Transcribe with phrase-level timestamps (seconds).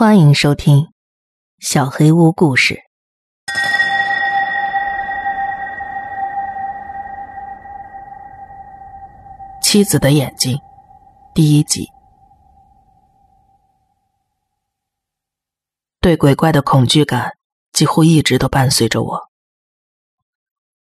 [0.00, 0.76] 欢迎收听
[1.58, 2.74] 《小黑屋故事》。
[9.62, 10.58] 妻子的眼睛，
[11.34, 11.86] 第一集。
[16.00, 17.32] 对鬼怪的恐惧感
[17.74, 19.28] 几乎一直都伴随着我。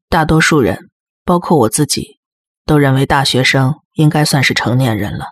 [0.08, 0.90] 大多数人，
[1.24, 2.18] 包括我自己，
[2.66, 5.26] 都认为大学生应该算是成年人了，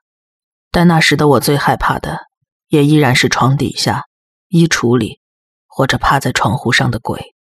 [0.71, 2.29] 但那时的我最害怕的，
[2.73, 4.07] 也依然是床底下、
[4.49, 5.21] 衣橱里，
[5.67, 7.35] 或者趴在窗户上的鬼。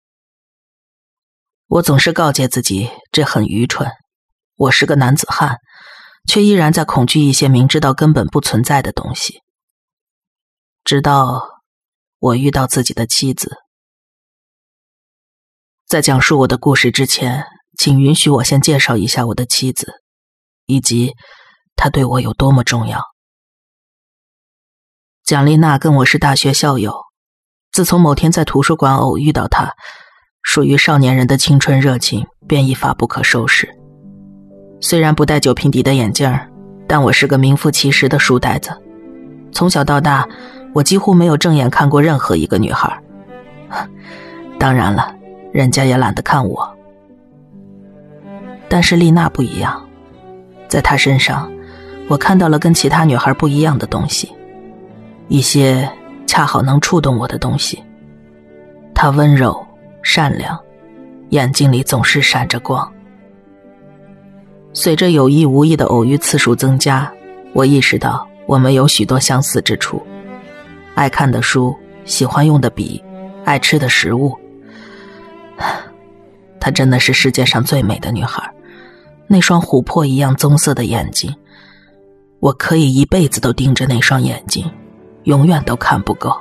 [1.67, 3.91] 我总是告诫自己，这很愚蠢。
[4.57, 5.59] 我是个男子汉，
[6.27, 9.43] 却依然在恐惧一些明知道根本不存在的东西。
[10.83, 11.43] 直到
[12.21, 13.55] 我遇到自己的妻子。
[15.87, 17.45] 在讲述我的故事之前，
[17.77, 19.93] 请允许我先介绍一下我的妻子，
[20.65, 21.13] 以及
[21.77, 23.03] 她对我有多么重要。
[25.29, 27.05] 蒋丽娜跟我是大学校友，
[27.71, 29.75] 自从某天在图书馆偶遇到她，
[30.43, 33.69] 属于少年人的青春热情便一发不可收拾。
[34.81, 36.35] 虽然不戴酒瓶底的眼镜
[36.87, 38.71] 但我是个名副其实的书呆子。
[39.53, 40.27] 从小到大，
[40.73, 42.99] 我几乎没有正眼看过任何一个女孩。
[44.59, 45.15] 当然了。
[45.53, 46.75] 人家也懒得看我，
[48.67, 49.87] 但是丽娜不一样，
[50.69, 51.53] 在她身上，
[52.09, 54.33] 我看到了跟其他女孩不一样的东西，
[55.29, 55.89] 一些
[56.27, 57.83] 恰好能触动我的东西。
[58.95, 59.65] 她温柔、
[60.03, 60.59] 善良，
[61.31, 62.91] 眼睛里总是闪着光。
[64.73, 67.11] 随着有意无意的偶遇次数增加，
[67.53, 70.03] 我意识到我们有许多相似之处：
[70.95, 73.03] 爱看的书，喜欢用的笔，
[73.45, 74.37] 爱吃的食物。
[76.61, 78.49] 她真的是世界上最美的女孩，
[79.27, 81.35] 那双琥珀一样棕色的眼睛，
[82.41, 84.71] 我可以一辈子都盯着那双眼睛，
[85.29, 86.35] 永远都看不够。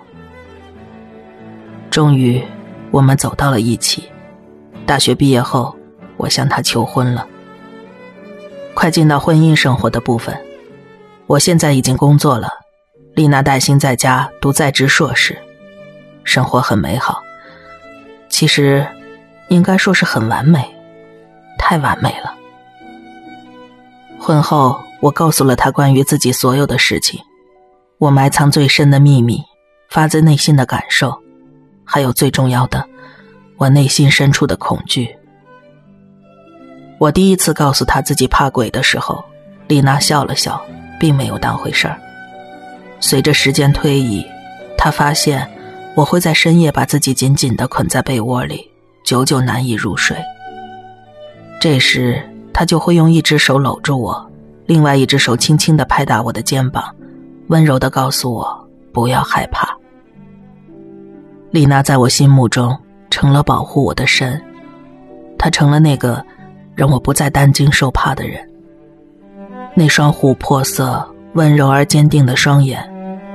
[1.91, 2.41] 终于，
[2.89, 4.09] 我们走到了一起。
[4.85, 5.75] 大学毕业后，
[6.15, 7.27] 我向她求婚了。
[8.73, 10.33] 快进到婚姻生活的部分，
[11.25, 12.49] 我现在已经工作了，
[13.13, 15.37] 丽娜带薪在家读在职硕士，
[16.23, 17.21] 生活很美好。
[18.29, 18.87] 其实。
[19.49, 20.75] 应该说是很完美，
[21.57, 22.35] 太完美了。
[24.19, 27.17] 婚后，我告诉了他关于自己所有的事情，
[27.99, 29.41] 我埋藏最深的秘密，
[29.89, 31.19] 发自内心的感受，
[31.83, 32.87] 还有最重要的，
[33.57, 35.09] 我内心深处的恐惧。
[36.99, 39.23] 我第一次告诉他自己怕鬼的时候，
[39.67, 40.61] 丽娜笑了笑，
[40.99, 41.99] 并没有当回事儿。
[42.99, 44.23] 随着时间推移，
[44.77, 45.49] 她发现
[45.95, 48.69] 我会在深夜把自己紧紧的捆在被窝里。
[49.03, 50.17] 久久难以入睡。
[51.61, 52.21] 这时，
[52.53, 54.31] 他就会用一只手搂住我，
[54.65, 56.93] 另外一只手轻轻的拍打我的肩膀，
[57.47, 59.67] 温柔的告诉我不要害怕。
[61.51, 62.77] 丽娜在我心目中
[63.09, 64.41] 成了保护我的神，
[65.37, 66.23] 她成了那个
[66.75, 68.47] 让我不再担惊受怕的人。
[69.73, 72.83] 那双琥珀色、温柔而坚定的双眼，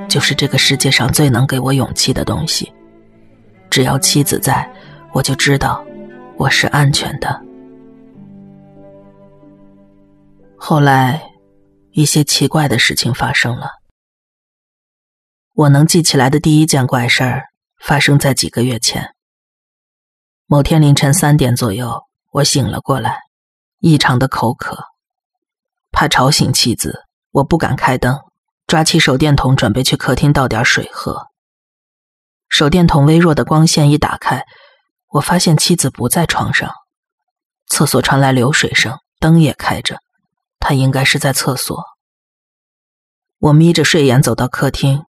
[0.08, 2.72] 就是这个世界上最能给我勇气的东西。
[3.70, 4.68] 只要妻子在。
[5.14, 5.84] 我就知道
[6.38, 7.38] 我是安全的。
[10.56, 11.22] 后来，
[11.90, 13.70] 一些奇怪的事情发生了。
[15.54, 17.48] 我能记起来的第一件怪事儿，
[17.78, 19.14] 发生在几个月前。
[20.46, 23.18] 某天凌晨三点左右，我醒了过来，
[23.78, 24.84] 异常的口渴，
[25.90, 28.18] 怕吵醒妻子，我不敢开灯，
[28.66, 31.26] 抓起手电筒准备去客厅倒点水喝。
[32.48, 34.44] 手电筒微弱的光线一打开。
[35.08, 36.72] 我发现妻子不在床上，
[37.66, 39.98] 厕所传来流水声，灯也开着，
[40.58, 41.84] 她应该是在厕所。
[43.38, 45.04] 我眯着睡眼走到客厅，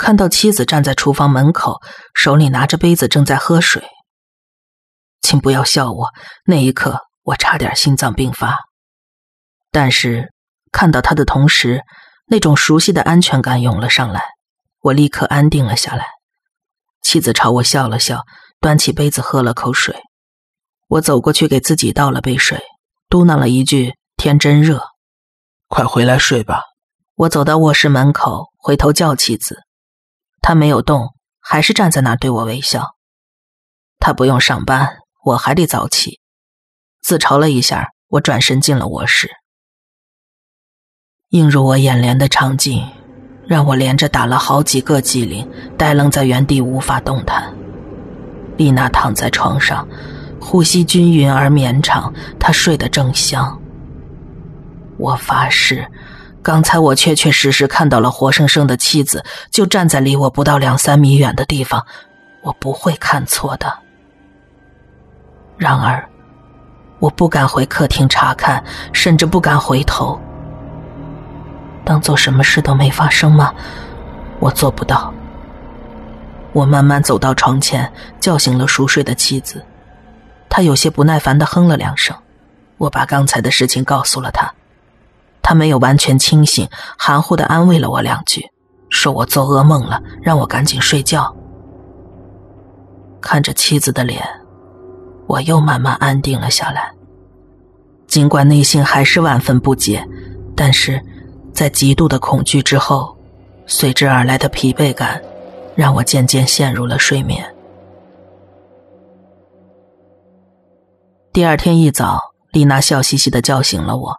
[0.00, 1.78] 看到妻子站在厨房门口，
[2.14, 3.86] 手里拿着杯子正在喝水。
[5.20, 6.08] 请不要笑我，
[6.46, 8.56] 那一刻我差点心脏病发。
[9.70, 10.32] 但是
[10.72, 11.82] 看到他的同时，
[12.28, 14.22] 那种熟悉的安全感涌了上来，
[14.80, 16.06] 我立刻安定了下来。
[17.02, 18.22] 妻子朝我笑了笑。
[18.58, 19.94] 端起杯子喝了口水，
[20.88, 22.62] 我走过去给自己倒了杯水，
[23.08, 24.82] 嘟囔了一句：“天真热，
[25.68, 26.62] 快回来睡吧。”
[27.16, 29.62] 我走到卧室门口，回头叫妻子，
[30.40, 32.96] 他没有动，还是站在那儿对我微笑。
[33.98, 36.20] 他不用上班，我还得早起。
[37.02, 39.30] 自嘲了一下，我转身进了卧室。
[41.30, 42.84] 映入我眼帘的场景，
[43.46, 45.48] 让我连着打了好几个激灵，
[45.78, 47.54] 呆愣在原地无法动弹。
[48.56, 49.86] 丽娜躺在床上，
[50.40, 53.60] 呼吸均匀而绵长，她睡得正香。
[54.98, 55.90] 我发誓，
[56.42, 61.84] 刚才我确确实实看到了活生生的妻子，就站在离我不到两三米远的地方，
[62.42, 63.70] 我不会看错的。
[65.58, 66.02] 然而，
[66.98, 70.18] 我不敢回客厅查看，甚至不敢回头，
[71.84, 73.52] 当做什么事都没发生吗？
[74.38, 75.12] 我做不到。
[76.52, 79.62] 我慢慢走到床前，叫醒了熟睡的妻子。
[80.48, 82.16] 她有些不耐烦的哼了两声。
[82.78, 84.50] 我把刚才的事情告诉了她。
[85.50, 88.40] 他没有完全清醒，含糊的安慰了我两句，
[88.88, 91.34] 说我做噩梦了，让我赶紧睡觉。
[93.20, 94.24] 看着妻子的脸，
[95.26, 96.92] 我又慢慢安定了下来。
[98.06, 100.06] 尽管内心还是万分不解，
[100.54, 101.04] 但是
[101.52, 103.18] 在极度的恐惧之后，
[103.66, 105.20] 随之而来的疲惫感，
[105.74, 107.44] 让我渐渐陷入了睡眠。
[111.32, 112.20] 第二天一早，
[112.52, 114.16] 丽娜笑嘻嘻的叫醒了我。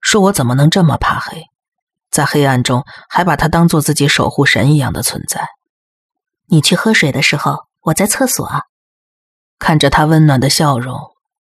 [0.00, 1.44] 说我怎么能这么怕黑，
[2.10, 5.48] 在黑暗中还把他当做自己守护神一样的存在。
[6.46, 8.48] 你去喝水的时候，我在厕所。
[9.58, 10.96] 看着他温暖的笑容，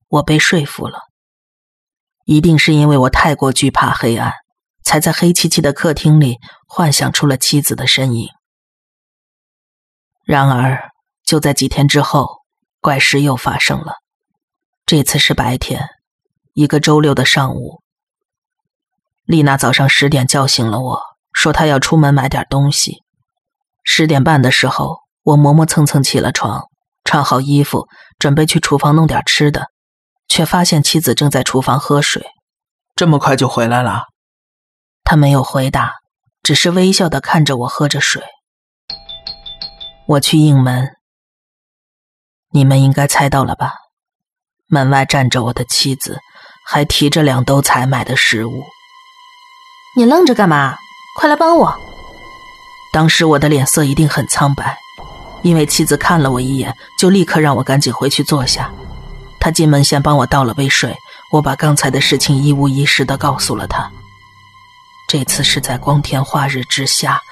[0.08, 1.00] 我被说服了。
[2.24, 4.32] 一定是因为我太过惧怕黑暗，
[4.82, 8.28] 才在黑漆漆的客厅里幻想出了妻子的身影。
[10.24, 10.90] 然而，
[11.22, 12.38] 就在几天之后，
[12.80, 13.96] 怪事又发生了。
[14.86, 15.86] 这次是白天，
[16.54, 17.82] 一个周六的上午。
[19.24, 21.00] 丽娜早上十点叫醒了我，
[21.32, 22.98] 说她要出门买点东西。
[23.82, 26.68] 十点半的时候，我磨磨蹭蹭起了床，
[27.04, 27.88] 穿好衣服，
[28.18, 29.68] 准备去厨房弄点吃的，
[30.28, 32.26] 却发现妻子正在厨房喝水。
[32.94, 34.02] 这么快就回来了？
[35.04, 35.94] 他没有回答，
[36.42, 38.22] 只是微笑的看着我喝着水。
[40.06, 40.90] 我去应门，
[42.50, 43.72] 你们应该猜到了吧？
[44.66, 46.18] 门外站着我的妻子，
[46.66, 48.64] 还提着两兜才买的食物。
[49.96, 50.76] 你愣着干嘛？
[51.14, 51.72] 快来帮我！
[52.92, 54.76] 当时我的脸色一定很苍白，
[55.42, 58.68] 因为妻子看了我一眼，就立刻让我赶紧回去坐下。
[59.38, 60.96] 他进门先帮我倒了杯水，
[61.30, 63.88] 我把刚才的事情一五一十的告诉了他。
[65.06, 67.22] 这次是在光天化日之下，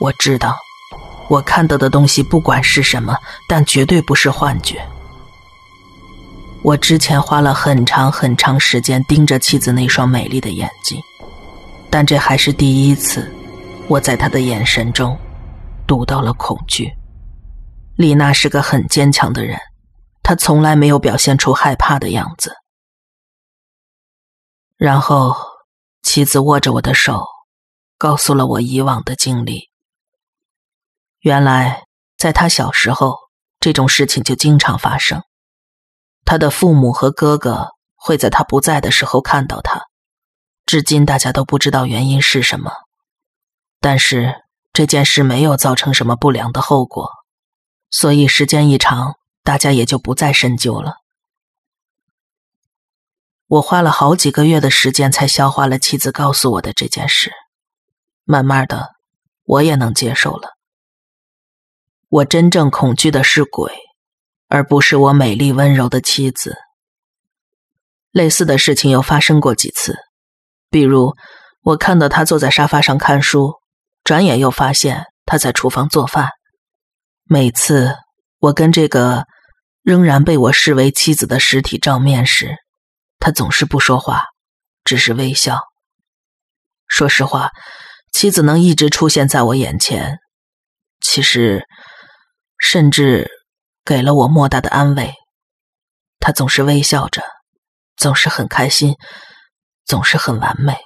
[0.00, 0.56] 我知道，
[1.28, 3.14] 我看到的东西不管是什么，
[3.46, 4.82] 但绝对不是幻觉。
[6.62, 10.98] 我之前花了很长很长时间盯着妻子那双美丽的眼睛。
[11.98, 13.26] 但这还是第一次，
[13.88, 15.18] 我在他的眼神中
[15.86, 16.92] 读到了恐惧。
[17.96, 19.58] 丽娜是个很坚强的人，
[20.22, 22.54] 她从来没有表现出害怕的样子。
[24.76, 25.34] 然后，
[26.02, 27.24] 妻子握着我的手，
[27.96, 29.70] 告诉了我以往的经历。
[31.20, 31.84] 原来，
[32.18, 33.16] 在他小时候，
[33.58, 35.22] 这种事情就经常发生。
[36.26, 39.80] 他的父母和哥哥会在他不在的时候看到他。
[40.66, 42.72] 至今大家都不知道原因是什么，
[43.80, 44.42] 但是
[44.72, 47.08] 这件事没有造成什么不良的后果，
[47.88, 49.14] 所以时间一长，
[49.44, 50.96] 大家也就不再深究了。
[53.46, 57.30] 我花了好几个月的时间才消化了妻子告诉我的这件事，
[58.24, 58.96] 慢慢的，
[59.44, 60.56] 我也能接受了。
[62.08, 63.72] 我真正恐惧的是鬼，
[64.48, 66.56] 而不是我美丽温柔的妻子。
[68.10, 69.96] 类似的事情又发生过几次。
[70.76, 71.14] 比如，
[71.62, 73.54] 我看到他坐在沙发上看书，
[74.04, 76.28] 转眼又发现他在厨房做饭。
[77.24, 77.96] 每次
[78.40, 79.24] 我跟这个
[79.80, 82.56] 仍然被我视为妻子的尸体照面时，
[83.18, 84.24] 他总是不说话，
[84.84, 85.60] 只是微笑。
[86.86, 87.52] 说实话，
[88.12, 90.18] 妻子能一直出现在我眼前，
[91.00, 91.66] 其实
[92.58, 93.30] 甚至
[93.82, 95.14] 给了我莫大的安慰。
[96.20, 97.22] 他总是微笑着，
[97.96, 98.94] 总是很开心。
[99.86, 100.76] 总是很完美。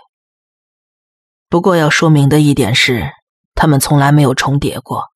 [1.48, 3.10] 不过要说明的一点是，
[3.54, 5.06] 他们从来没有重叠过，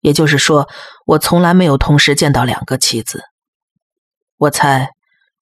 [0.00, 0.68] 也就是说，
[1.06, 3.24] 我从来没有同时见到两个妻子。
[4.36, 4.90] 我猜，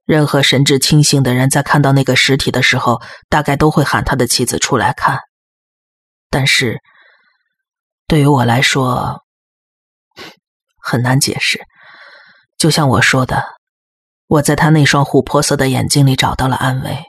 [0.05, 5.19] 任何神志清醒的人在看到那个尸体的时候，大概都会喊他的妻子出来看。
[6.31, 6.81] 但是，
[8.07, 9.25] 对于我来说，
[10.81, 11.61] 很难解释。
[12.59, 13.45] 就像我说的，
[14.29, 17.02] 我在他那双琥珀色的眼睛里找到了安慰。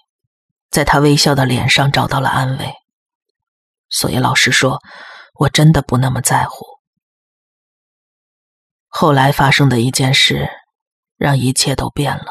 [0.74, 2.74] 在他微笑的脸上找到了安慰，
[3.90, 4.80] 所以老实说，
[5.36, 6.66] 我真的不那么在乎。
[8.88, 10.50] 后来发生的一件事，
[11.16, 12.26] 让一切都变了。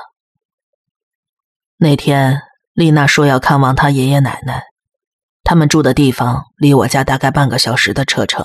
[1.77, 4.65] 那天，丽娜说要看望她爷爷奶奶，
[5.45, 8.45] 他们住的地方离我家大概半个小时的车程。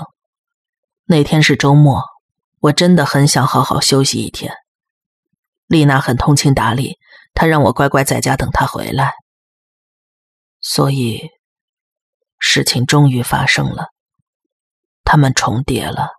[1.06, 2.04] 那天是周末，
[2.60, 4.54] 我真的很想好好休息一天。
[5.66, 6.98] 丽娜很通情达理，
[7.34, 9.14] 她让我乖乖在家等她回来。
[10.70, 11.30] 所以，
[12.38, 13.86] 事情终于发生了，
[15.02, 16.10] 他们重叠了。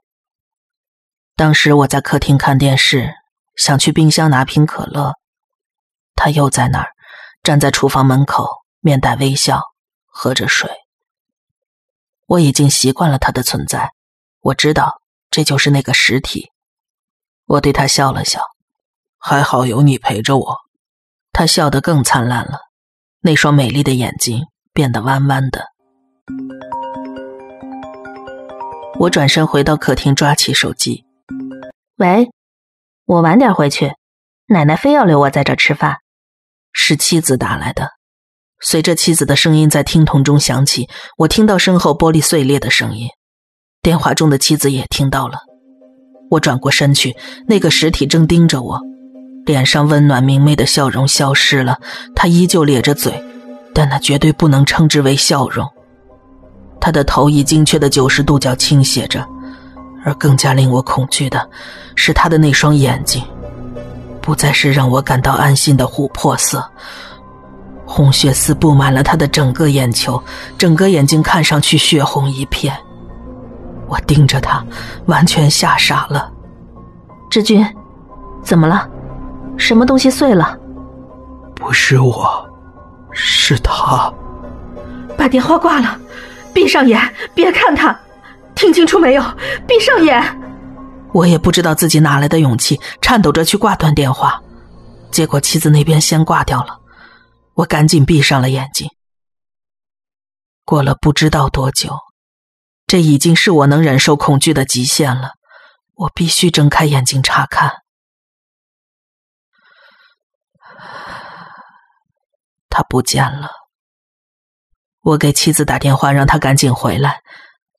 [1.36, 3.14] 当时我在客厅看电视，
[3.56, 5.14] 想去冰箱拿瓶可乐，
[6.16, 6.90] 他又在那儿，
[7.44, 8.48] 站在厨房门口，
[8.80, 9.62] 面带微笑，
[10.08, 10.68] 喝着水。
[12.26, 13.94] 我已经习惯了他的存在，
[14.40, 16.52] 我知道这就是那个实体。
[17.46, 18.42] 我对他笑了笑，
[19.20, 20.58] 还好有你陪着我。
[21.32, 22.62] 他笑得更灿烂了，
[23.22, 25.66] 那双美丽的眼睛变得弯弯的。
[28.98, 31.04] 我转身回到客厅，抓起手机
[32.00, 32.30] ：“喂，
[33.06, 33.92] 我晚点回去，
[34.48, 35.98] 奶奶非要留我在这吃饭。”
[36.72, 37.90] 是妻子打来的。
[38.62, 43.08] 随着妻子的声音在听筒中响起，我听到身后玻璃碎裂的声音。
[43.82, 45.40] 电话中的妻子也听到了。
[46.30, 48.80] 我转过身去，那个实体正盯着我，
[49.50, 51.80] 脸上温暖明媚的笑容消失了。
[52.16, 53.12] 他依旧咧着嘴，
[53.74, 55.68] 但那绝对不能称之为笑容。
[56.80, 59.28] 他的头以精确的九十度角倾斜着，
[60.06, 61.50] 而更加令我恐惧的
[61.96, 63.24] 是他的那双眼睛，
[64.22, 66.64] 不再是让我感到安心的琥珀色。
[67.88, 70.22] 红血丝布满了他的整个眼球，
[70.60, 72.72] 整个眼睛看上去血红一片。
[73.88, 74.64] 我盯着他，
[75.08, 76.32] 完全吓傻了。
[77.32, 77.66] 志军，
[78.44, 78.88] 怎么了？
[79.60, 80.58] 什么东西碎了？
[81.54, 82.50] 不是我，
[83.12, 84.12] 是他。
[85.18, 86.00] 把电话挂了，
[86.54, 87.00] 闭上眼，
[87.36, 87.98] 别看他。
[88.56, 89.24] 听清楚没有？
[89.68, 90.42] 闭上眼。
[91.14, 94.42] 我也不知道自己哪来的勇气，颤抖着去挂断电话，
[95.12, 96.80] 结果妻子那边先挂掉了。
[97.56, 98.90] 我赶紧闭上了眼睛。
[100.64, 101.98] 过了不知道多久，
[102.88, 105.32] 这已经是我能忍受恐惧的极限了。
[105.96, 107.72] 我必须睁开眼睛查看。
[112.70, 113.50] 他不见了。
[115.02, 117.22] 我给妻子打电话，让他赶紧回来。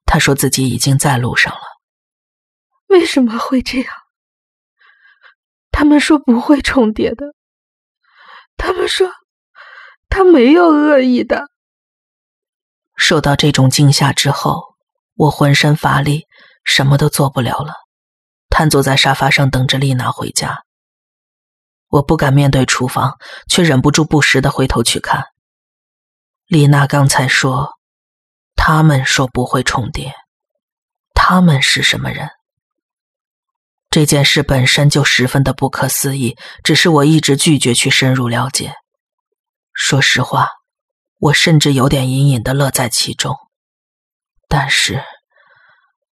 [0.04, 1.61] 他说自己已经在路上了。
[2.88, 3.94] 为什么会这样？
[5.70, 7.26] 他们说不会重叠的。
[8.56, 9.11] 他们说。
[10.12, 11.44] 他没有恶意的。
[12.97, 14.75] 受到这种惊吓之后，
[15.14, 16.26] 我浑身乏力，
[16.64, 17.75] 什么都做不了了，
[18.49, 20.64] 瘫坐在沙发上等着丽娜回家。
[21.90, 23.18] 我不敢面对厨房，
[23.49, 25.25] 却忍不住不时的回头去看。
[26.47, 27.73] 丽娜刚才说，
[28.54, 30.14] 他们说不会重叠，
[31.14, 32.30] 他们是什么人？
[33.90, 38.73] 这件事本身就十分的不可思议，只是我一直拒绝去深入了解。
[39.75, 40.49] 说实话，
[41.18, 43.37] 我甚至有点隐隐的乐在其中。
[44.47, 45.02] 但是，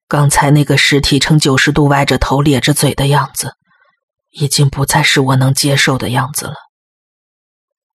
[0.07, 3.57] 刚才那个尸体呈九十度歪着头、咧着嘴的样子，
[4.33, 6.57] 已经不再是我能接受的样子了。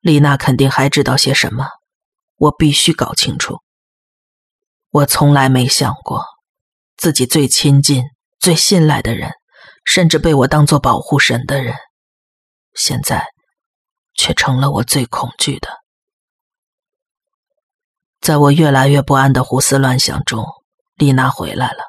[0.01, 1.67] 丽娜肯定还知道些什么，
[2.37, 3.59] 我必须搞清楚。
[4.91, 6.25] 我从来没想过，
[6.97, 8.05] 自己最亲近、
[8.39, 9.33] 最信赖的人，
[9.85, 11.75] 甚至被我当做保护神的人，
[12.75, 13.27] 现在。
[14.19, 15.69] 却成了我最恐惧的。
[18.19, 20.47] 在我越来越不安的胡思乱想中，
[20.95, 21.85] 丽娜回来了。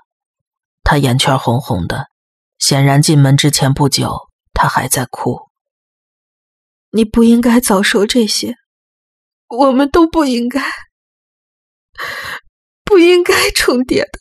[0.84, 2.08] 她眼圈红红的，
[2.60, 4.26] 显然进门之前不久，
[4.58, 5.52] 他还在哭。
[6.90, 8.56] 你不应该早说这些，
[9.48, 10.60] 我们都不应该，
[12.84, 14.20] 不应该重叠的。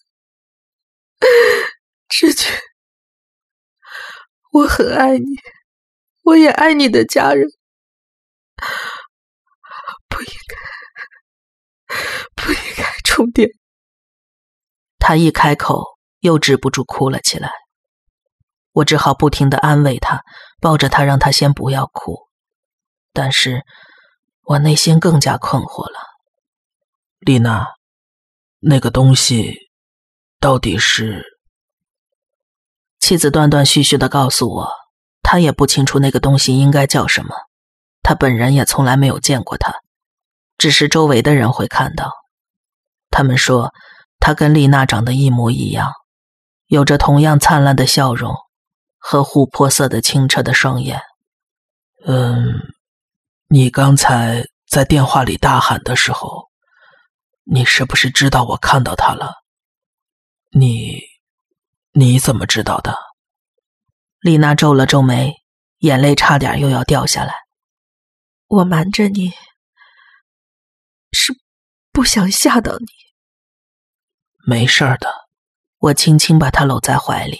[2.09, 2.53] 志军，
[4.53, 5.25] 我很爱你，
[6.23, 7.49] 我也爱你的家人。
[10.09, 10.29] 不应
[11.87, 11.97] 该，
[12.35, 13.49] 不应该重叠。
[14.99, 15.83] 他一开口，
[16.21, 17.51] 又止不住哭了起来。
[18.77, 20.21] 我只好不停的安慰她，
[20.61, 22.29] 抱着她，让她先不要哭。
[23.15, 23.65] 但是
[24.43, 25.99] 我内心更加困惑了。
[27.21, 27.69] 丽娜，
[28.61, 29.55] 那个东西
[30.39, 31.25] 到底是？
[33.01, 34.71] 妻子断断续续的告诉我，
[35.23, 37.35] 她也不清楚那个东西应该叫什么。
[38.03, 39.75] 她本人也从来没有见过它，
[40.59, 42.13] 只是周围的人会看到。
[43.09, 43.73] 他们说
[44.21, 45.93] 她跟丽娜长得一模一样，
[46.67, 48.35] 有着同样灿烂的笑容
[49.09, 51.01] 和琥珀色的清澈的双眼。
[52.05, 52.75] 嗯，
[53.47, 56.51] 你刚才在电话里大喊的时候，
[57.45, 59.33] 你是不是知道我看到他了？
[60.51, 61.01] 你
[61.93, 62.97] 你怎么知道的？
[64.19, 65.37] 丽娜皱了皱眉，
[65.79, 67.33] 眼泪差点又要掉下来。
[68.49, 69.33] 我瞒着你，
[71.13, 71.33] 是
[71.93, 72.87] 不想吓到你。
[74.45, 75.09] 没事的，
[75.79, 77.39] 我轻轻把他搂在怀里，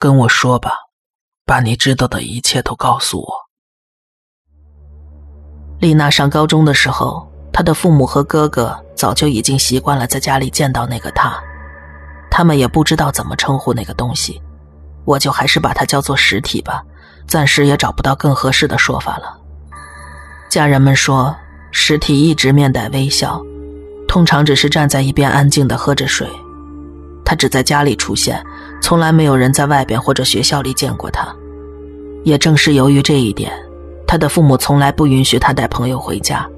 [0.00, 0.70] 跟我说吧，
[1.44, 3.28] 把你知道的一切都告诉我。
[5.80, 11.36] 丽娜上高中的时候，她的父母和哥哥早就已经习惯了在家里见到那个他，
[12.30, 14.40] 他们也不知道怎么称呼那个东西，
[15.04, 16.84] 我就还是把它叫做实体吧，
[17.26, 19.36] 暂时也找不到更合适的说法了。
[20.48, 21.34] 家人们说，
[21.72, 23.42] 实体一直面带微笑，
[24.06, 26.30] 通常只是站在一边安静的喝着水，
[27.28, 28.42] 他只在家里出现，
[28.80, 31.28] 从来没有人在外边或者学校里见过他。
[32.24, 33.52] 也正是由于这一点，
[34.06, 36.48] 他的父母从来不允许他带朋友回家。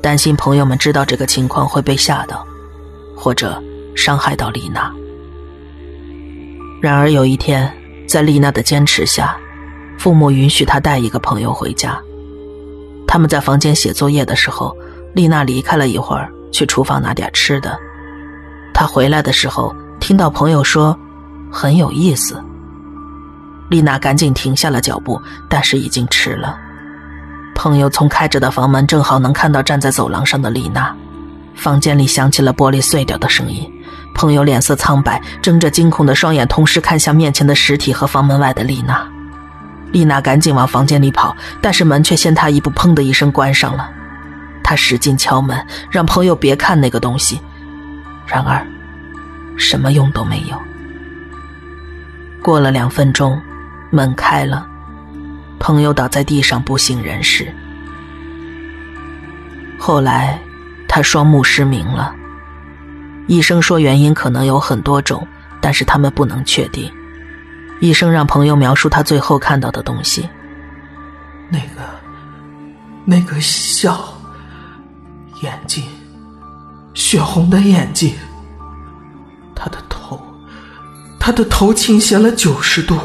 [0.00, 2.46] 担心朋友们知道这个情况会被吓到，
[3.14, 3.62] 或者
[3.94, 4.90] 伤害到丽娜。
[6.80, 7.70] 然而有一天，
[8.08, 9.36] 在丽娜的坚持下，
[9.98, 12.00] 父母允许她带一个朋友回家。
[13.06, 14.74] 他们在房间写作业的时候，
[15.12, 17.78] 丽娜离开了一会儿，去厨房拿点吃的。
[18.72, 20.98] 她回来的时候，听到朋友说
[21.50, 22.42] 很有意思。
[23.68, 26.56] 丽娜赶紧停下了脚步，但是已经迟了。
[27.54, 30.94] 朋友从开着的房门正好能看到站在走廊上的丽娜，
[31.54, 33.68] 房间里响起了玻璃碎掉的声音。
[34.14, 39.06] 朋友脸色苍白，睁着惊恐的双眼，同时看向面前的实体和房门外的丽娜。
[39.90, 43.90] 丽娜赶紧往房间里跑，但是门却先她一步，砰的一声关上了。
[44.62, 47.40] 她使劲敲门，让朋友别看那个东西。
[48.26, 48.66] 然而，
[49.56, 50.60] 什么用都没有。
[52.42, 53.40] 过了两分钟，
[53.90, 54.66] 门开了。
[55.58, 57.52] 朋友倒在地上不省人事。
[59.78, 60.38] 后来，
[60.86, 62.14] 他双目失明了。
[63.26, 65.26] 医生说原因可能有很多种，
[65.60, 66.90] 但是他们不能确定。
[67.80, 70.28] 医生让朋友描述他最后看到的东西。
[71.50, 71.82] 那个，
[73.04, 74.14] 那个笑，
[75.42, 75.84] 眼睛，
[76.94, 78.14] 血红的眼睛。
[81.26, 82.96] 他的头倾斜了九十度。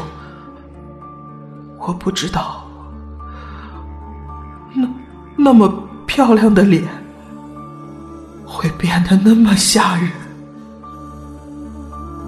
[1.80, 2.64] 我不知道，
[4.72, 4.88] 那
[5.36, 5.68] 那么
[6.06, 6.84] 漂亮的脸
[8.46, 10.08] 会变得那么吓人。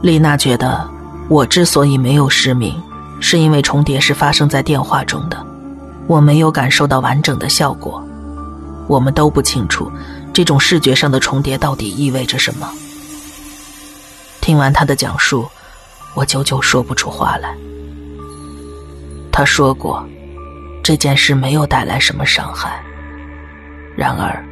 [0.02, 0.90] 丽娜觉得，
[1.28, 2.74] 我之所以没有失明，
[3.20, 5.46] 是因为重叠是发生在电话中的，
[6.08, 8.04] 我没有感受到完整的效果。
[8.88, 9.88] 我们都不清楚，
[10.32, 12.68] 这种视觉上的重叠到底意味着什么。
[14.40, 15.48] 听完他的讲述，
[16.14, 17.56] 我久久说不出话来。
[19.32, 20.06] 他说过，
[20.82, 22.82] 这件事没有带来什么伤害。
[23.96, 24.44] 然而，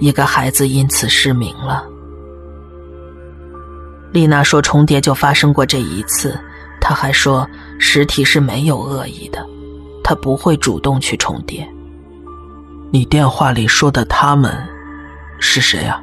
[0.00, 1.84] 一个孩子因此失明了。
[4.12, 6.38] 丽娜说，重叠就发生过这一次。
[6.80, 7.46] 她还说，
[7.78, 9.44] 实体是没有恶意的，
[10.02, 11.68] 他不会主动去重叠。
[12.90, 14.56] 你电话里说的他们
[15.38, 16.00] 是谁啊？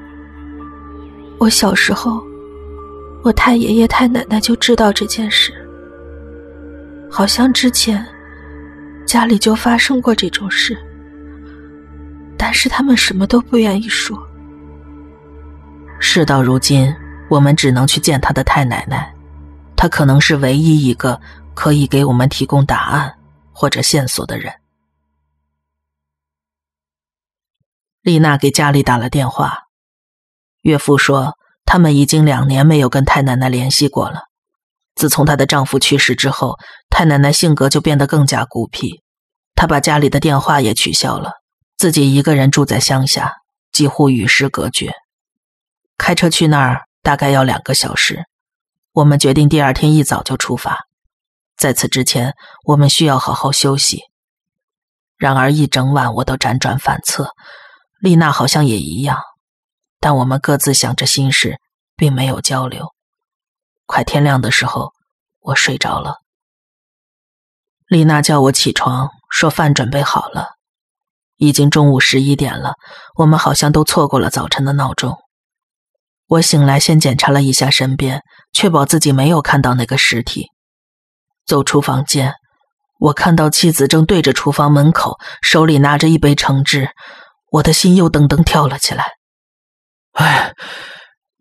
[1.39, 2.21] 我小时候，
[3.25, 5.51] 我太爷爷太奶奶就知道这件事。
[7.09, 8.05] 好像之前
[9.03, 10.77] 家里就发生过这种事，
[12.37, 14.15] 但是他们什么都不愿意说。
[15.99, 16.95] 事到如今，
[17.27, 19.11] 我们只能去见他的太奶奶，
[19.75, 21.19] 她可能是唯一一个
[21.55, 23.11] 可以给我们提供答案
[23.51, 24.53] 或者线索的人。
[28.03, 29.63] 丽娜给家里打了电话，
[30.61, 34.21] 岳父说他们已经两年没有跟太奶奶联系过了。
[34.95, 36.57] 自从她的丈夫去世之后，
[36.89, 39.01] 太奶奶性格就变得更加孤僻。
[39.55, 41.31] 她把家里的电话也取消了，
[41.77, 43.33] 自己一个人住在乡下，
[43.71, 44.93] 几乎与世隔绝。
[45.97, 48.23] 开车去那儿大概要两个小时。
[48.93, 50.85] 我们决定第二天一早就出发。
[51.57, 52.33] 在此之前，
[52.65, 54.03] 我们需要好好休息。
[55.17, 57.29] 然而一整晚我都辗转反侧，
[57.99, 59.17] 丽娜好像也一样，
[60.05, 61.57] 但我们各自想着心事，
[61.95, 62.93] 并没有交流。
[63.87, 64.93] 快天亮的时候，
[65.39, 66.17] 我睡着了。
[67.87, 70.49] 丽娜叫我起床，说饭准备好了。
[71.37, 72.75] 已经中午十一点了，
[73.15, 75.17] 我们好像都错过了早晨的闹钟。
[76.27, 78.21] 我醒来，先检查了一下身边，
[78.53, 80.51] 确保自己没有看到那个尸体。
[81.47, 82.35] 走出房间，
[82.99, 86.91] 我看到妻子正对着厨房门口，手里拿着一杯橙汁，
[87.49, 89.14] 我的心又噔噔跳了起来。
[90.15, 90.53] 哎，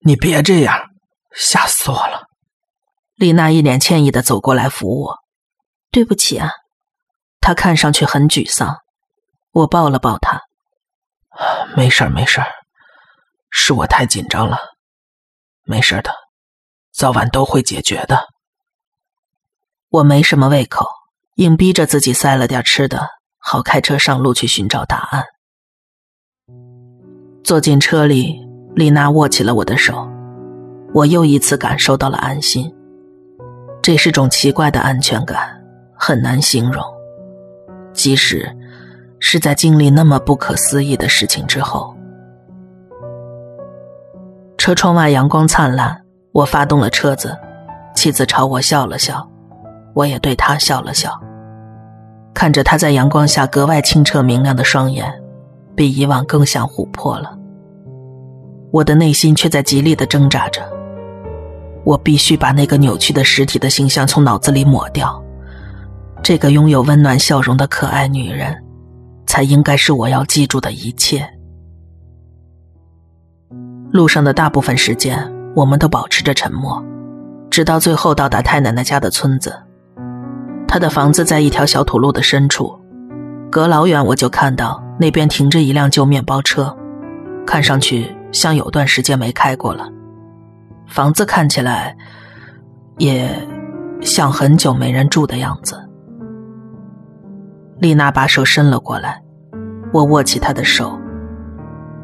[0.04, 0.90] 你别这样，
[1.32, 2.28] 吓死我了！
[3.14, 5.18] 丽娜一脸歉意的走过来扶我，
[5.90, 6.50] 对不起啊。
[7.40, 8.78] 她看上去很沮丧，
[9.52, 10.42] 我抱了抱她，
[11.76, 12.48] 没事儿没事儿，
[13.50, 14.58] 是我太紧张了，
[15.62, 16.12] 没事的，
[16.92, 18.26] 早晚都会解决的。
[19.90, 20.88] 我没什么胃口，
[21.36, 23.08] 硬逼着自己塞了点吃的，
[23.38, 25.24] 好开车上路去寻找答案。
[27.44, 28.43] 坐进车里，
[28.74, 30.08] 丽娜握起了我的手，
[30.92, 32.72] 我又一次感受到了安心。
[33.80, 35.38] 这是种奇怪的安全感，
[35.94, 36.82] 很难形容。
[37.92, 38.50] 即使
[39.20, 41.94] 是在经历那么不可思议的事情之后，
[44.58, 47.36] 车窗外阳光灿烂，我发动了车子，
[47.94, 49.24] 妻子朝我笑了笑，
[49.94, 51.12] 我也对她笑了笑。
[52.34, 55.22] 看着她在阳光下格外清澈明亮的双眼，
[55.76, 57.38] 比以往更像琥珀了。
[58.74, 60.60] 我的内心却在极力的挣扎着，
[61.84, 65.22] 我必须把那个扭曲的实体的形象从脑子里抹掉。
[66.24, 68.52] 这个拥有温暖笑容的可爱女人，
[69.28, 71.24] 才应该是我要记住的一切。
[73.92, 76.84] 路上的大部分时间，我们都保持着沉默，
[77.48, 79.54] 直到最后到达太奶奶家的村子。
[80.66, 82.76] 她的房子在一条小土路的深处，
[83.52, 86.76] 隔老远我就看到那边停着一辆旧面包车，
[87.46, 89.88] 看上去像有段时间没开过了。
[90.86, 91.96] 房子看起来，
[92.98, 93.30] 也
[94.02, 95.80] 像很久没人住的样子。
[97.78, 99.22] 丽娜把手伸了过来，
[99.92, 100.98] 我握起她的手。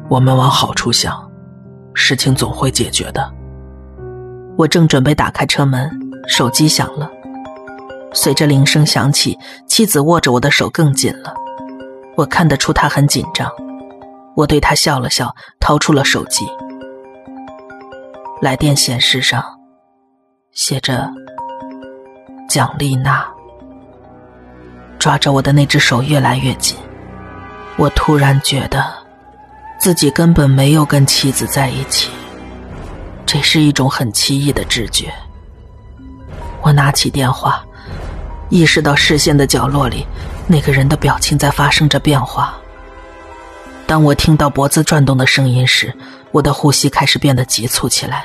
[0.09, 1.29] 我们往好处想，
[1.93, 3.31] 事情总会解决的。
[4.57, 5.89] 我正准备打开车门，
[6.27, 7.09] 手机响了。
[8.13, 11.33] 随着铃声响起，妻子握着我的手更紧了。
[12.15, 13.49] 我看得出她很紧张。
[14.35, 16.47] 我对他笑了笑，掏出了手机。
[18.41, 19.43] 来电显示上
[20.51, 21.09] 写着
[22.49, 23.27] “蒋丽娜”。
[24.97, 26.77] 抓着我的那只手越来越紧，
[27.75, 28.85] 我突然觉得
[29.79, 32.11] 自己根本没有跟妻子在一起，
[33.25, 35.11] 这是一种很奇异的直觉。
[36.61, 37.65] 我拿起电话，
[38.49, 40.05] 意识到视线的角落里
[40.47, 42.55] 那个人的表情在发生着变化。
[43.91, 45.93] 当我听到脖子转动的声音时，
[46.31, 48.23] 我的呼吸开始变得急促起来。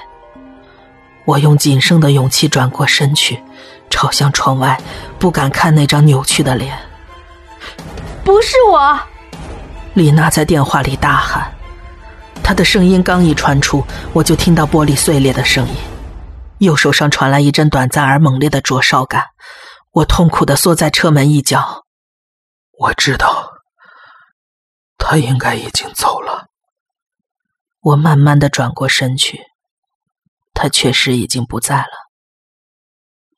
[1.24, 3.42] 我用仅剩的勇气转过身去。
[3.90, 4.80] 朝向窗外，
[5.18, 6.78] 不敢看那张扭曲的脸。
[8.22, 8.96] 不是我，
[9.94, 11.52] 李娜在电话里大喊。
[12.44, 15.74] 她的声音刚一传出，我就听到玻璃碎裂的声音，
[16.58, 19.24] 右手上传来一阵短暂而猛烈的灼烧感。
[19.90, 21.82] 我痛苦的缩在车门一角。
[22.78, 23.45] 我知道，
[25.08, 26.48] 他应该已经走了。
[27.80, 29.40] 我慢慢的转过身去，
[30.52, 32.10] 他确实已经不在了。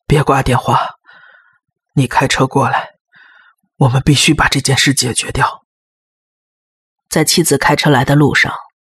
[0.06, 0.88] 别挂电话，
[1.94, 2.92] 你开车过来，
[3.76, 5.62] 我们必须把这件事解决掉。
[7.10, 8.50] 在妻子开车来的路上，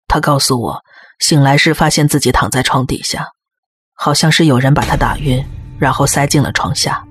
[0.08, 0.82] 他告诉我，
[1.18, 3.32] 醒来时发现自己躺在床底下，
[3.92, 5.46] 好像是有人把他打晕，
[5.78, 7.06] 然后塞进了床下。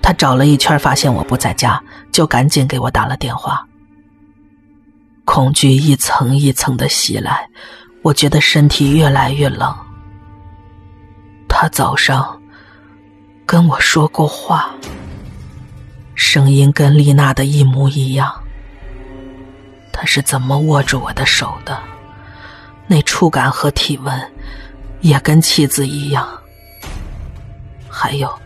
[0.00, 3.66] 他找了一圈，发现我不在家，就赶紧给我打了电话。
[5.32, 7.48] 恐惧一层一层的袭来，
[8.02, 9.72] 我觉得身体越来越冷。
[11.48, 12.36] 他早上。
[13.46, 14.70] 跟我说过话，
[16.16, 18.32] 声音跟丽娜的一模一样。
[19.92, 21.80] 他是怎么握住我的手的？
[22.88, 24.32] 那触感和体温
[25.00, 26.28] 也跟妻子一样。
[27.88, 28.36] 还有，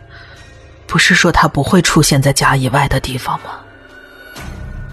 [0.87, 3.53] 不是说他不会出现在家以外的地方吗？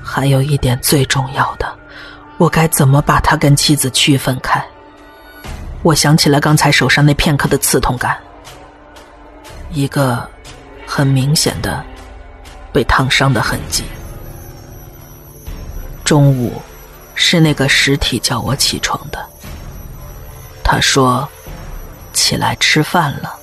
[0.02, 1.74] 还有一点最重要的，
[2.42, 4.66] 我该怎么把他跟妻子区分开？
[5.84, 8.18] 我想起了刚才手上那片刻的刺痛感。
[9.70, 10.28] 一个
[10.88, 11.86] 很明显的
[12.74, 13.84] 被烫伤的痕迹。
[16.04, 16.60] 中午
[17.14, 19.24] 是那个尸体叫我起床的。
[20.64, 21.30] 他说
[22.12, 23.36] ：“起来吃饭了。”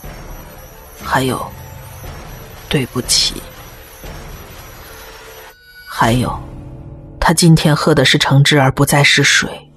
[1.05, 1.49] 还有，
[2.69, 3.41] 对不起。
[5.87, 6.37] 还有，
[7.29, 9.71] 他今天喝的是橙汁而不再是水。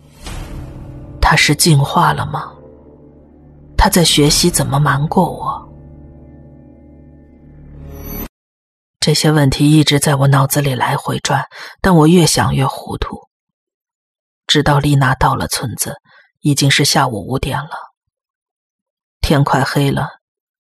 [1.21, 2.49] 他是进化了吗？
[3.77, 5.69] 他在学习怎么瞒过我？
[9.01, 11.43] 这些问题一直在我脑子里来回转，
[11.81, 13.19] 但我越想越糊涂。
[14.47, 15.95] 直到丽娜到了村子，
[16.39, 17.71] 已经是下午五点了。
[19.19, 20.07] 天快黑了，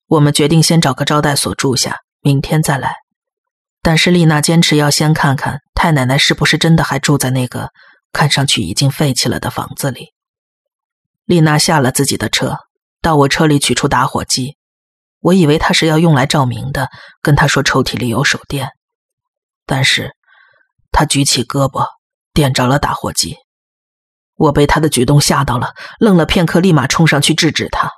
[0.09, 2.97] 我们决定先找个招待所住下，明天再来。
[3.83, 7.71] 但是丽娜坚持要先看看太奶奶是不是真的还住在那个
[8.13, 10.09] 看上去已经废弃了的房子里。
[11.25, 12.57] 丽娜下了自己的车，
[13.01, 14.57] 到我车里取出打火机。
[15.21, 16.89] 我以为他是要用来照明的，
[17.23, 18.71] 跟他说抽屉里有手电，
[19.67, 20.13] 但是，
[20.91, 21.87] 他举起胳膊
[22.33, 23.37] 点着了打火机。
[24.35, 27.91] 我被他的举动吓到了，愣了片刻，立马冲上去制止他，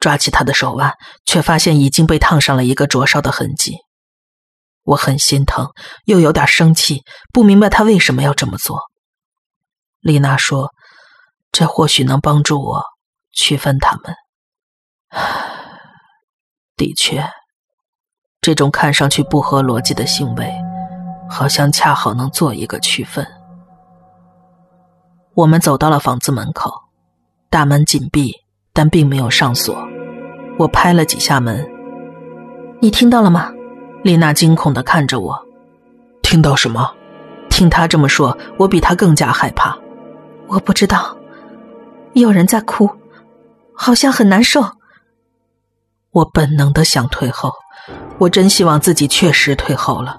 [0.00, 3.76] 抓起他的手腕，却发现已经被烫上了一个灼烧的痕迹。
[4.88, 5.68] 我很心疼，
[6.06, 8.80] 又有点生气，不明白他为什么要这么做。
[10.00, 10.72] 丽娜说
[11.52, 12.82] ：“这或许能帮助我
[13.30, 14.14] 区分他们。”
[16.74, 17.22] 的确，
[18.40, 20.50] 这种看上去不合逻辑的行为，
[21.28, 23.26] 好像恰好能做一个区分。
[25.34, 26.72] 我们走到了房子门口，
[27.50, 28.32] 大门紧闭，
[28.72, 29.86] 但并没有上锁。
[30.58, 31.68] 我拍了几下门，
[32.80, 33.52] 你听到了吗？
[34.08, 35.38] 丽娜惊恐的看着我。
[36.22, 36.90] 听到什么？
[37.50, 39.76] 听她这么说，我比她更加害怕。
[40.46, 41.14] 我不知道，
[42.14, 42.88] 有人在哭，
[43.74, 44.64] 好像很难受。
[46.10, 47.52] 我本能的想退后，
[48.16, 50.18] 我真希望自己确实退后了。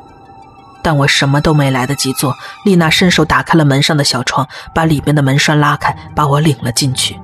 [0.83, 2.31] 但我什么都没来得及做，
[2.63, 7.19] 丽娜伸手打开了门上的小窗，把里边的门栓拉开，把我领了进去。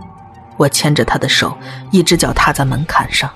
[0.58, 1.56] 我牵着她的手，
[1.92, 3.30] 一只脚踏在门槛上。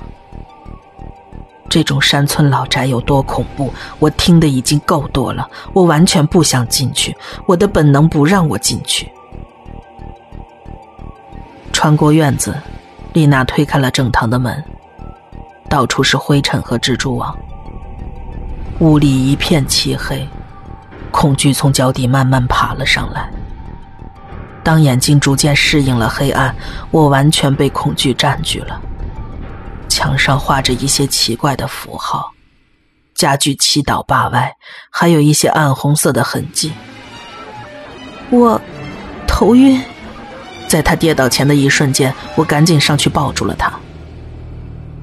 [1.69, 5.47] 这种山村老宅有多恐怖，我听得已经够多了。
[5.71, 9.09] 我完全不想进去，我的本能不让我进去。
[11.71, 12.53] 穿过院子，
[13.13, 14.61] 丽娜推开了正堂的门，
[15.69, 17.37] 到处是灰尘和蜘蛛网。
[18.79, 20.27] 屋里一片漆黑，
[21.11, 23.29] 恐惧从脚底慢慢爬了上来。
[24.63, 26.53] 当眼睛逐渐适应了黑暗，
[26.91, 28.81] 我完全被恐惧占据了。
[29.89, 32.31] 墙上画着一些奇怪的符号，
[33.15, 34.53] 家具七倒八歪，
[34.89, 36.71] 还有一些暗红色的痕迹。
[38.29, 38.61] 我
[39.27, 39.81] 头晕，
[40.67, 43.73] 在他跌倒前的一瞬间，我赶紧上去抱住了他。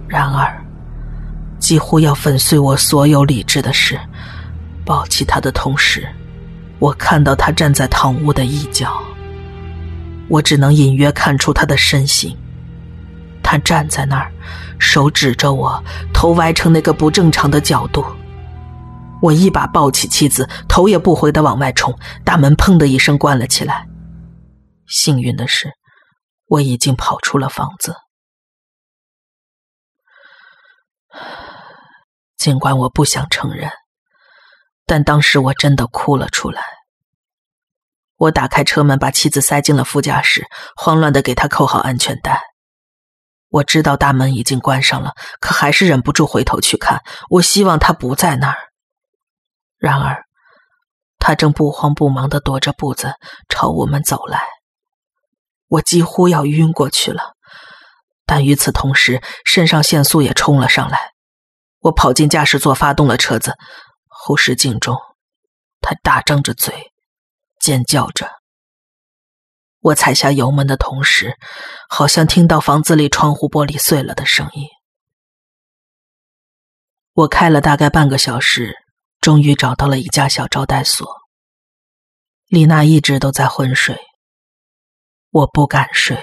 [0.08, 0.62] 然而。
[1.58, 3.98] 几乎要粉碎我所有理智的是。
[4.84, 6.06] 抱起他的同时，
[6.78, 9.02] 我看到他站在堂屋的一角。
[10.28, 12.36] 我只能隐约看出他的身形。
[13.42, 14.30] 他站在那儿，
[14.78, 18.04] 手指着我，头歪成那个不正常的角度。
[19.22, 21.98] 我一把抱起妻子，头也不回的往外冲。
[22.24, 23.86] 大门砰的一声关了起来。
[24.86, 25.72] 幸运的是，
[26.46, 27.96] 我已经跑出了房子。
[32.36, 33.70] 尽管我不想承认，
[34.84, 36.62] 但当时我真的哭了出来。
[38.16, 42.40] 我打开车门，把妻子塞进了副驾驶，慌乱的给她扣好安全带。
[43.48, 47.02] 我知道大门已经关上了，可还是忍不住回头去看。
[47.30, 48.58] 我希望他不在那儿。
[49.78, 50.24] 然而，
[51.18, 53.14] 他正不慌不忙的踱着步子
[53.48, 54.42] 朝我们走来。
[55.68, 57.34] 我几乎要晕过去了，
[58.24, 61.12] 但与此同时，肾上腺素也冲了上来。
[61.80, 63.54] 我跑进驾驶座，发动了车子。
[64.08, 64.96] 后视镜中，
[65.80, 66.92] 他大张着嘴，
[67.60, 68.28] 尖叫着。
[69.86, 71.36] 我踩下油门的同时，
[71.88, 74.66] 好像听到房子里窗户玻璃碎了的声音。
[77.12, 78.74] 我开了大概半个小时，
[79.20, 81.08] 终于找到了一家小招待所。
[82.48, 83.96] 丽娜一直都在昏睡，
[85.30, 86.20] 我不敢睡，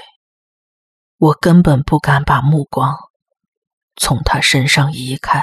[1.18, 2.94] 我根本不敢把目光。
[3.96, 5.42] 从她身上移开。